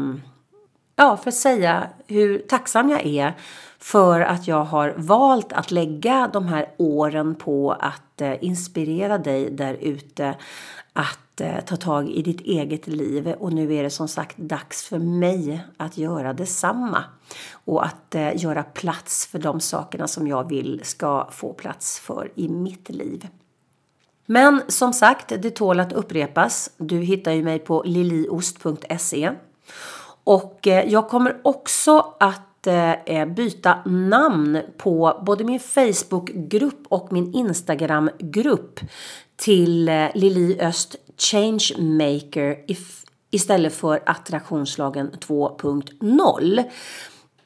ja, 0.96 1.16
för 1.16 1.28
att 1.28 1.34
säga 1.34 1.88
hur 2.06 2.38
tacksam 2.38 2.90
jag 2.90 3.06
är 3.06 3.34
för 3.80 4.20
att 4.20 4.48
jag 4.48 4.64
har 4.64 4.94
valt 4.96 5.52
att 5.52 5.70
lägga 5.70 6.30
de 6.32 6.48
här 6.48 6.68
åren 6.76 7.34
på 7.34 7.72
att 7.72 8.20
eh, 8.20 8.44
inspirera 8.44 9.18
dig 9.18 9.50
där 9.50 9.74
ute 9.74 10.34
att 10.92 11.40
eh, 11.40 11.60
ta 11.66 11.76
tag 11.76 12.10
i 12.10 12.22
ditt 12.22 12.40
eget 12.40 12.86
liv 12.86 13.34
och 13.38 13.52
nu 13.52 13.74
är 13.74 13.82
det 13.82 13.90
som 13.90 14.08
sagt 14.08 14.36
dags 14.36 14.82
för 14.82 14.98
mig 14.98 15.64
att 15.76 15.98
göra 15.98 16.32
detsamma 16.32 17.04
och 17.52 17.84
att 17.84 18.14
eh, 18.14 18.36
göra 18.36 18.62
plats 18.62 19.26
för 19.26 19.38
de 19.38 19.60
sakerna 19.60 20.08
som 20.08 20.28
jag 20.28 20.48
vill 20.48 20.80
ska 20.84 21.28
få 21.30 21.52
plats 21.52 22.00
för 22.00 22.32
i 22.34 22.48
mitt 22.48 22.88
liv. 22.88 23.28
Men 24.26 24.62
som 24.68 24.92
sagt, 24.92 25.28
det 25.28 25.50
tål 25.50 25.80
att 25.80 25.92
upprepas. 25.92 26.70
Du 26.76 26.98
hittar 26.98 27.32
ju 27.32 27.42
mig 27.42 27.58
på 27.58 27.82
liliost.se 27.86 29.32
och 30.24 30.58
jag 30.62 31.08
kommer 31.08 31.40
också 31.42 32.14
att 32.20 32.49
Eh, 32.66 32.92
eh, 32.92 33.26
byta 33.26 33.78
namn 33.84 34.58
på 34.76 35.22
både 35.26 35.44
min 35.44 35.60
Facebookgrupp 35.60 36.86
och 36.88 37.12
min 37.12 37.34
Instagramgrupp 37.34 38.80
till 39.36 39.88
eh, 39.88 40.06
Lili 40.14 40.60
Öst 40.60 40.96
Changemaker 41.16 42.56
istället 43.30 43.74
för 43.74 44.02
Attraktionslagen 44.06 45.10
2.0. 45.10 46.64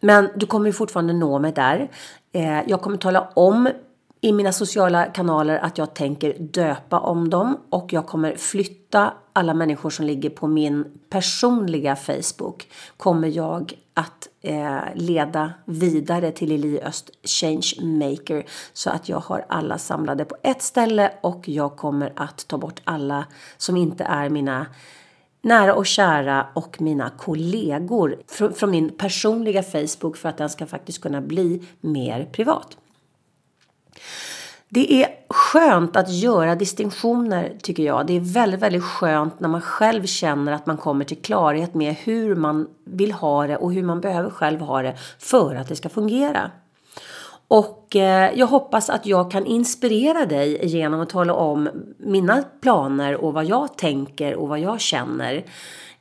Men 0.00 0.28
du 0.36 0.46
kommer 0.46 0.72
fortfarande 0.72 1.12
nå 1.12 1.38
mig 1.38 1.52
där. 1.52 1.90
Eh, 2.32 2.62
jag 2.66 2.80
kommer 2.82 2.96
tala 2.96 3.28
om 3.34 3.68
i 4.24 4.32
mina 4.32 4.52
sociala 4.52 5.04
kanaler 5.06 5.58
att 5.58 5.78
jag 5.78 5.94
tänker 5.94 6.36
döpa 6.38 6.98
om 6.98 7.30
dem 7.30 7.58
och 7.70 7.92
jag 7.92 8.06
kommer 8.06 8.36
flytta 8.36 9.14
alla 9.32 9.54
människor 9.54 9.90
som 9.90 10.06
ligger 10.06 10.30
på 10.30 10.46
min 10.46 10.84
personliga 11.10 11.96
Facebook 11.96 12.68
kommer 12.96 13.28
jag 13.28 13.72
att 13.94 14.28
eh, 14.42 14.78
leda 14.94 15.52
vidare 15.64 16.32
till 16.32 16.52
Eli 16.52 16.80
Öst 16.80 17.10
Changemaker 17.22 18.46
så 18.72 18.90
att 18.90 19.08
jag 19.08 19.18
har 19.18 19.44
alla 19.48 19.78
samlade 19.78 20.24
på 20.24 20.36
ett 20.42 20.62
ställe 20.62 21.12
och 21.20 21.48
jag 21.48 21.76
kommer 21.76 22.12
att 22.16 22.48
ta 22.48 22.58
bort 22.58 22.80
alla 22.84 23.26
som 23.56 23.76
inte 23.76 24.04
är 24.04 24.28
mina 24.28 24.66
nära 25.42 25.74
och 25.74 25.86
kära 25.86 26.46
och 26.54 26.80
mina 26.80 27.10
kollegor 27.10 28.16
från 28.54 28.70
min 28.70 28.90
personliga 28.90 29.62
Facebook 29.62 30.16
för 30.16 30.28
att 30.28 30.38
den 30.38 30.50
ska 30.50 30.66
faktiskt 30.66 31.00
kunna 31.00 31.20
bli 31.20 31.66
mer 31.80 32.24
privat. 32.24 32.76
Det 34.68 35.02
är 35.02 35.08
skönt 35.28 35.96
att 35.96 36.12
göra 36.12 36.54
distinktioner 36.54 37.52
tycker 37.62 37.82
jag. 37.82 38.06
Det 38.06 38.16
är 38.16 38.20
väldigt, 38.20 38.60
väldigt 38.60 38.84
skönt 38.84 39.40
när 39.40 39.48
man 39.48 39.60
själv 39.60 40.06
känner 40.06 40.52
att 40.52 40.66
man 40.66 40.76
kommer 40.76 41.04
till 41.04 41.22
klarhet 41.22 41.74
med 41.74 41.94
hur 41.94 42.36
man 42.36 42.68
vill 42.84 43.12
ha 43.12 43.46
det 43.46 43.56
och 43.56 43.72
hur 43.72 43.82
man 43.82 44.00
behöver 44.00 44.30
själv 44.30 44.60
ha 44.60 44.82
det 44.82 44.94
för 45.18 45.54
att 45.54 45.68
det 45.68 45.76
ska 45.76 45.88
fungera. 45.88 46.50
Och 47.48 47.96
eh, 47.96 48.30
jag 48.34 48.46
hoppas 48.46 48.90
att 48.90 49.06
jag 49.06 49.30
kan 49.30 49.46
inspirera 49.46 50.26
dig 50.26 50.66
genom 50.66 51.00
att 51.00 51.10
tala 51.10 51.34
om 51.34 51.68
mina 51.98 52.42
planer 52.60 53.14
och 53.14 53.32
vad 53.32 53.44
jag 53.44 53.78
tänker 53.78 54.34
och 54.34 54.48
vad 54.48 54.60
jag 54.60 54.80
känner. 54.80 55.44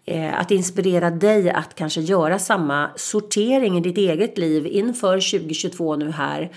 Eh, 0.06 0.40
att 0.40 0.52
inspirera 0.52 1.10
dig 1.10 1.50
att 1.50 1.76
kanske 1.76 2.02
göra 2.02 2.40
samma 2.40 2.90
sortering 2.96 3.78
i 3.78 3.82
ditt 3.82 3.98
eget 3.98 4.38
liv 4.38 4.68
inför 4.68 5.32
2022 5.32 5.96
nu 5.96 6.12
här 6.12 6.52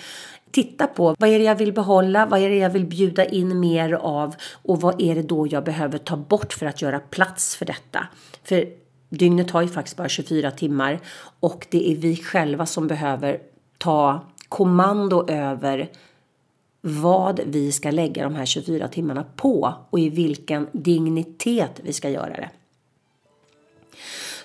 titta 0.57 0.87
på 0.87 1.15
vad 1.19 1.31
är 1.31 1.39
det 1.39 1.45
jag 1.45 1.57
vill 1.57 1.73
behålla, 1.73 2.27
vad 2.27 2.41
är 2.41 2.49
det 2.49 2.57
jag 2.57 2.71
vill 2.71 2.87
bjuda 2.87 3.25
in 3.25 3.61
mer 3.61 3.93
av 3.93 4.35
och 4.53 4.81
vad 4.81 5.03
är 5.03 5.15
det 5.15 5.23
då 5.23 5.47
jag 5.47 5.65
behöver 5.65 5.99
ta 5.99 6.17
bort 6.17 6.53
för 6.53 6.67
att 6.67 6.83
göra 6.83 7.01
plats 7.01 7.57
för 7.57 7.65
detta. 7.65 8.07
För 8.43 8.65
dygnet 9.09 9.51
har 9.51 9.63
ju 9.63 9.69
faktiskt 9.69 9.97
bara 9.97 10.09
24 10.09 10.51
timmar 10.51 11.01
och 11.41 11.67
det 11.71 11.93
är 11.93 11.97
vi 11.97 12.17
själva 12.17 12.67
som 12.67 12.87
behöver 12.87 13.39
ta 13.79 14.25
kommando 14.49 15.29
över 15.29 15.91
vad 16.81 17.41
vi 17.47 17.73
ska 17.73 17.91
lägga 17.91 18.23
de 18.23 18.35
här 18.35 18.47
24 18.47 18.89
timmarna 18.89 19.25
på 19.37 19.75
och 19.91 19.99
i 19.99 20.09
vilken 20.09 20.67
dignitet 20.73 21.81
vi 21.83 21.93
ska 21.93 22.11
göra 22.11 22.33
det. 22.33 22.51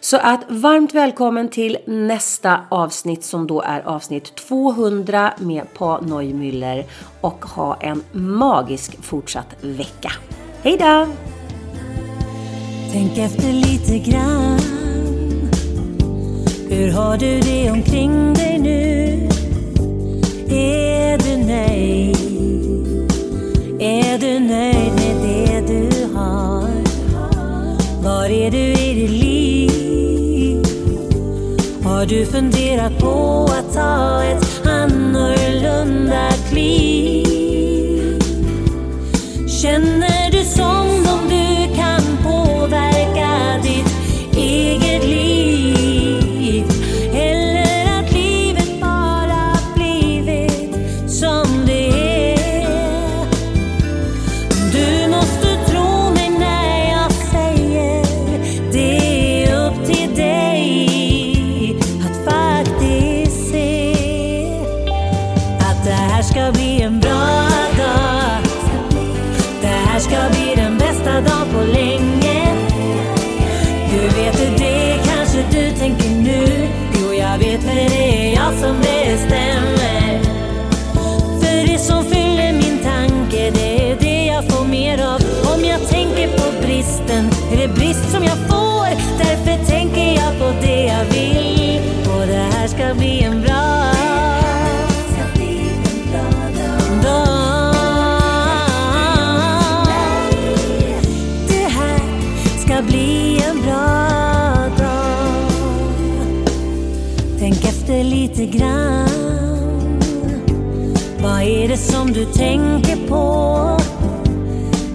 Så 0.04 0.18
att 0.18 0.44
varmt 0.48 0.94
välkommen 0.94 1.50
till 1.50 1.78
nästa 1.86 2.60
avsnitt 2.70 3.24
som 3.24 3.48
då 3.48 3.62
är 3.62 3.82
avsnitt 3.82 4.36
200 4.36 5.34
med 5.38 5.74
Pa 5.74 6.00
Neumüller 6.00 6.84
och 7.22 7.46
ha 7.46 7.76
en 7.76 8.04
magisk 8.12 9.04
fortsatt 9.04 9.56
vecka. 9.62 10.12
Hej 10.64 10.78
då! 10.78 11.08
Tänk 12.92 13.18
efter 13.18 13.54
lite 13.54 14.12
grann 14.12 14.60
Hur 16.70 16.92
har 16.92 17.18
du 17.18 17.40
det 17.40 17.72
omkring 17.72 18.34
dig 18.34 18.60
nu? 18.60 19.30
Är 20.56 21.18
du 21.18 21.46
nöjd? 21.46 22.18
Är 23.80 24.18
du 24.20 24.40
nöjd 24.40 24.94
med 24.94 25.16
det 25.22 25.74
du 25.74 26.06
har? 26.16 26.70
Var 28.04 28.26
är 28.26 28.52
du 28.52 28.58
i 28.58 28.94
ditt 28.94 29.10
liv? 29.10 29.91
Har 32.02 32.08
du 32.08 32.26
funderat 32.26 33.00
på 33.00 33.50
att 33.52 33.74
ta 33.74 34.24
ett 34.24 34.68
annorlunda 34.68 36.32
kliv? 36.50 38.20
Känner 39.62 40.32
du 40.32 40.44
som 40.44 41.06
om 41.14 41.30
du 41.30 41.61
grann. 108.52 110.00
Vad 111.24 111.42
är 111.42 111.68
det 111.68 111.78
som 111.78 112.14
du 112.14 112.26
tänker 112.26 113.08
på 113.08 113.18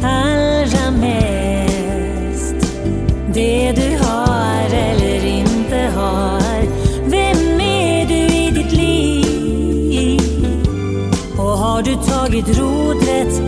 allra 0.02 0.90
mest? 0.90 2.54
Det 3.34 3.72
du 3.72 4.04
har 4.04 4.66
eller 4.74 5.24
inte 5.24 5.76
har. 5.96 6.62
Vem 7.06 7.60
är 7.60 8.06
du 8.06 8.14
i 8.14 8.50
ditt 8.50 8.72
liv? 8.72 10.46
Och 11.38 11.58
har 11.58 11.82
du 11.82 11.94
tagit 11.94 12.58
rodret 12.58 13.42